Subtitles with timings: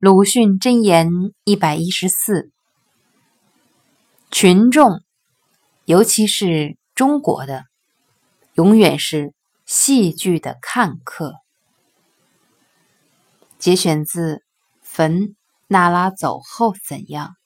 [0.00, 1.10] 鲁迅箴言
[1.44, 2.50] 一百一十四：
[4.30, 5.02] 群众，
[5.84, 7.66] 尤其是中国的，
[8.54, 9.34] 永远是
[9.66, 11.34] 戏剧的看客。
[13.58, 14.36] 节选自
[14.80, 15.12] 《坟》。
[15.66, 17.36] 娜拉走后怎样？